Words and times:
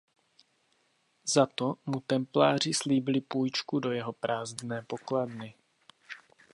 Za 1.23 1.45
to 1.45 1.75
mu 1.85 1.99
templáři 1.99 2.73
slíbili 2.73 3.21
půjčku 3.21 3.79
do 3.79 3.91
jeho 3.91 4.13
prázdné 4.13 4.81
pokladny. 4.87 5.55